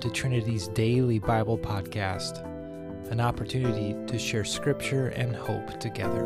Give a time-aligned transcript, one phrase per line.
[0.00, 2.42] to Trinity's daily Bible podcast,
[3.10, 6.24] an opportunity to share scripture and hope together.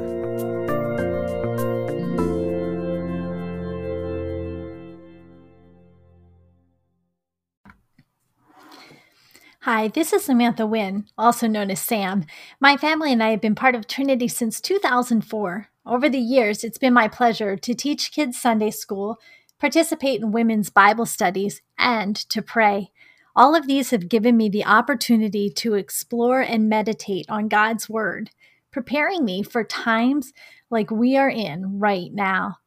[9.63, 12.27] Hi, this is Samantha Wynn, also known as Sam.
[12.61, 15.69] My family and I have been part of Trinity since 2004.
[15.85, 19.19] Over the years, it's been my pleasure to teach kids Sunday school,
[19.59, 22.93] participate in women's Bible studies, and to pray.
[23.37, 28.31] All of these have given me the opportunity to explore and meditate on God's Word,
[28.71, 30.33] preparing me for times
[30.71, 32.59] like we are in right now.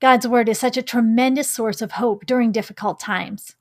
[0.00, 3.54] God's Word is such a tremendous source of hope during difficult times.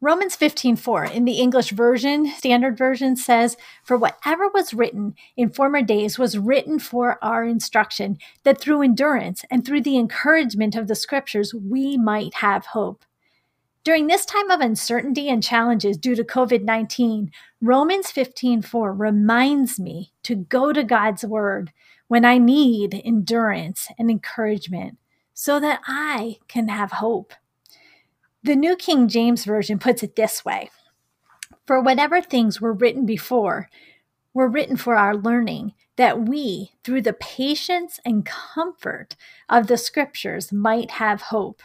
[0.00, 5.82] Romans 15:4 in the English version, standard version says, "For whatever was written in former
[5.82, 10.96] days was written for our instruction, that through endurance and through the encouragement of the
[10.96, 13.05] scriptures we might have hope."
[13.86, 20.34] During this time of uncertainty and challenges due to COVID-19, Romans 15:4 reminds me to
[20.34, 21.72] go to God's word
[22.08, 24.98] when I need endurance and encouragement
[25.34, 27.32] so that I can have hope.
[28.42, 30.68] The New King James Version puts it this way
[31.64, 33.70] For whatever things were written before
[34.34, 39.14] were written for our learning, that we, through the patience and comfort
[39.48, 41.62] of the scriptures, might have hope.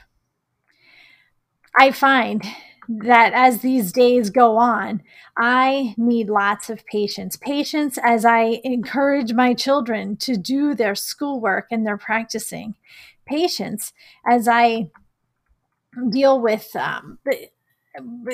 [1.75, 2.43] I find
[2.89, 5.01] that as these days go on,
[5.37, 7.35] I need lots of patience.
[7.37, 12.75] Patience as I encourage my children to do their schoolwork and their practicing.
[13.25, 13.93] Patience
[14.29, 14.89] as I
[16.09, 17.19] deal with um,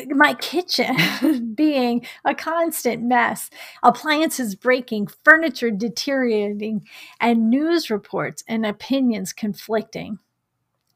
[0.09, 3.49] my kitchen being a constant mess,
[3.83, 6.87] appliances breaking, furniture deteriorating,
[7.19, 10.19] and news reports and opinions conflicting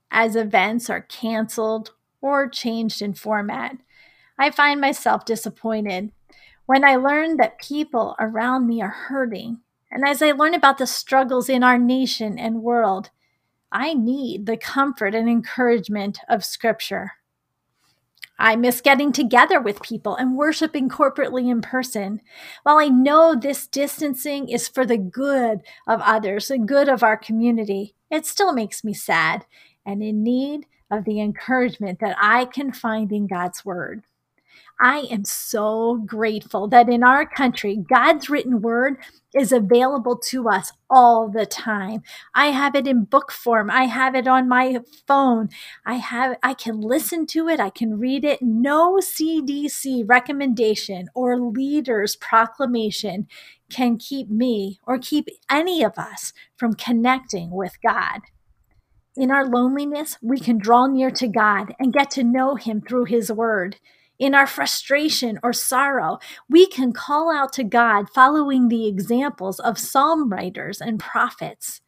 [0.10, 1.92] as events are canceled
[2.22, 3.78] or changed in format.
[4.38, 6.12] I find myself disappointed
[6.66, 9.60] when I learn that people around me are hurting,
[9.92, 13.10] and as I learn about the struggles in our nation and world.
[13.72, 17.14] I need the comfort and encouragement of Scripture.
[18.38, 22.22] I miss getting together with people and worshiping corporately in person.
[22.64, 27.16] While I know this distancing is for the good of others, the good of our
[27.16, 29.46] community, it still makes me sad
[29.86, 34.04] and in need of the encouragement that I can find in God's Word.
[34.80, 38.98] I am so grateful that in our country, God's written word
[39.34, 42.02] is available to us all the time.
[42.34, 43.70] I have it in book form.
[43.70, 45.50] I have it on my phone.
[45.86, 48.42] I have I can listen to it, I can read it.
[48.42, 53.28] No CDC recommendation or leader's proclamation
[53.70, 58.22] can keep me or keep any of us from connecting with God.
[59.18, 63.06] In our loneliness, we can draw near to God and get to know him through
[63.06, 63.78] his word
[64.22, 69.80] in our frustration or sorrow, we can call out to God following the examples of
[69.80, 71.82] psalm writers and prophets.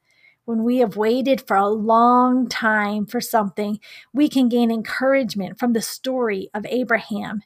[0.46, 3.80] When we have waited for a long time for something,
[4.14, 7.44] we can gain encouragement from the story of Abraham.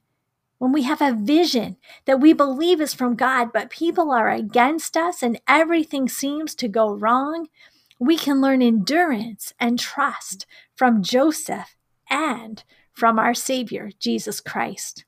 [0.58, 4.96] When we have a vision that we believe is from God, but people are against
[4.96, 7.50] us and everything seems to go wrong,
[8.00, 11.76] we can learn endurance and trust from Joseph
[12.10, 12.64] and
[12.94, 15.06] from our Savior, Jesus Christ.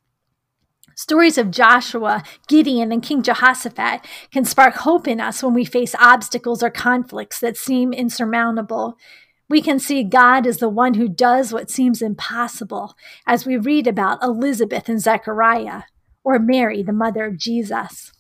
[0.96, 4.02] Stories of Joshua, Gideon, and King Jehoshaphat
[4.32, 8.98] can spark hope in us when we face obstacles or conflicts that seem insurmountable.
[9.48, 12.96] We can see God as the one who does what seems impossible,
[13.26, 15.84] as we read about Elizabeth and Zechariah,
[16.24, 18.12] or Mary, the mother of Jesus.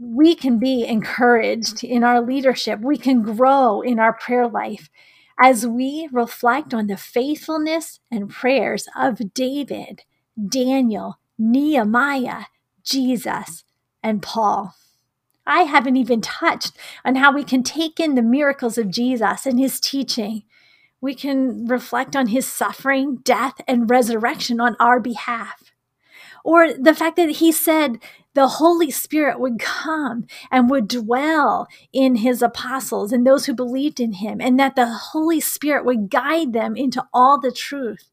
[0.00, 2.80] We can be encouraged in our leadership.
[2.80, 4.90] We can grow in our prayer life
[5.40, 10.02] as we reflect on the faithfulness and prayers of David,
[10.48, 12.44] Daniel, Nehemiah,
[12.84, 13.64] Jesus,
[14.02, 14.74] and Paul.
[15.46, 19.58] I haven't even touched on how we can take in the miracles of Jesus and
[19.58, 20.42] his teaching.
[21.00, 25.72] We can reflect on his suffering, death, and resurrection on our behalf.
[26.48, 27.98] Or the fact that he said
[28.32, 34.00] the Holy Spirit would come and would dwell in his apostles and those who believed
[34.00, 38.08] in him, and that the Holy Spirit would guide them into all the truth.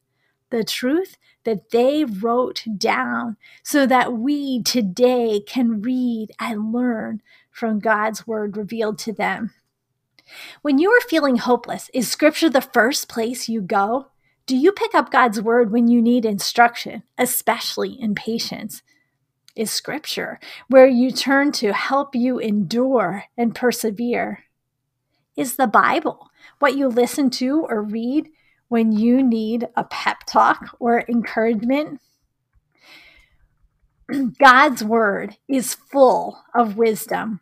[0.50, 7.78] The truth that they wrote down so that we today can read and learn from
[7.78, 9.54] God's word revealed to them.
[10.60, 14.08] When you are feeling hopeless, is scripture the first place you go?
[14.46, 18.82] Do you pick up God's word when you need instruction, especially in patience?
[19.56, 20.38] is scripture,
[20.68, 24.44] where you turn to help you endure and persevere.
[25.34, 28.28] Is the Bible what you listen to or read
[28.68, 32.00] when you need a pep talk or encouragement?
[34.38, 37.40] God's word is full of wisdom.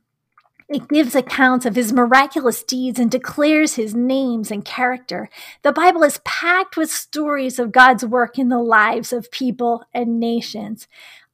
[0.69, 5.29] It gives accounts of his miraculous deeds and declares his names and character.
[5.63, 10.19] The Bible is packed with stories of God's work in the lives of people and
[10.19, 10.89] nations.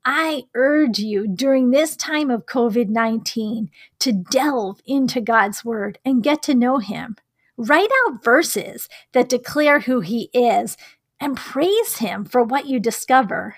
[0.04, 6.22] I urge you during this time of COVID 19 to delve into God's Word and
[6.22, 7.16] get to know Him.
[7.56, 10.76] Write out verses that declare who He is
[11.20, 13.56] and praise Him for what you discover.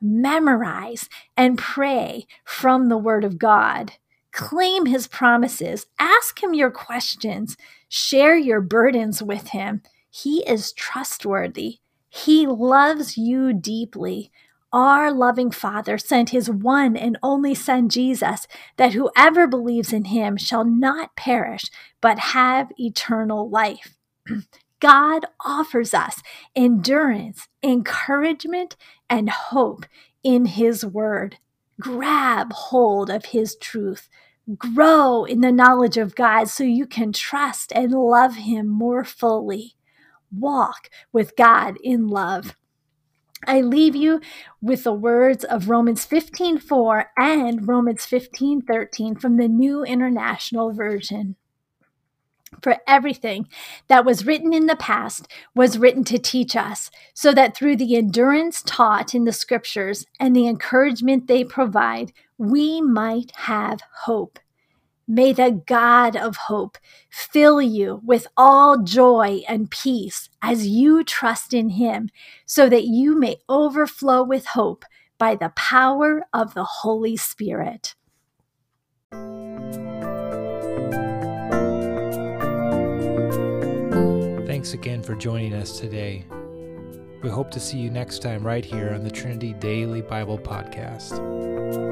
[0.00, 3.92] Memorize and pray from the Word of God.
[4.36, 5.86] Claim His promises.
[5.98, 7.56] Ask Him your questions.
[7.88, 9.82] Share your burdens with Him.
[10.10, 11.78] He is trustworthy.
[12.10, 14.30] He loves you deeply.
[14.72, 18.46] Our loving Father sent his one and only Son, Jesus,
[18.76, 21.64] that whoever believes in him shall not perish,
[22.02, 23.96] but have eternal life.
[24.80, 26.22] God offers us
[26.54, 28.76] endurance, encouragement,
[29.10, 29.86] and hope
[30.22, 31.38] in his word.
[31.80, 34.10] Grab hold of his truth.
[34.54, 39.74] Grow in the knowledge of God so you can trust and love him more fully.
[40.30, 42.54] Walk with God in love.
[43.44, 44.20] I leave you
[44.62, 51.36] with the words of Romans 15:4 and Romans 15:13 from the New International Version.
[52.62, 53.48] For everything
[53.88, 57.96] that was written in the past was written to teach us, so that through the
[57.96, 64.38] endurance taught in the scriptures and the encouragement they provide, we might have hope.
[65.08, 66.78] May the God of hope
[67.10, 72.10] fill you with all joy and peace as you trust in him,
[72.44, 74.84] so that you may overflow with hope
[75.18, 77.94] by the power of the Holy Spirit.
[84.66, 86.24] Thanks again for joining us today.
[87.22, 91.85] We hope to see you next time right here on the Trinity Daily Bible Podcast.